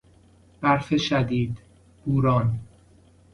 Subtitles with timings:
[0.61, 1.57] برف شدید،
[2.05, 2.59] بوران